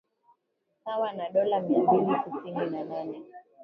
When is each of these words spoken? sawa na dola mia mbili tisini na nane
sawa 0.83 1.13
na 1.13 1.29
dola 1.29 1.59
mia 1.59 1.83
mbili 1.83 2.11
tisini 2.25 2.65
na 2.69 2.83
nane 2.83 3.21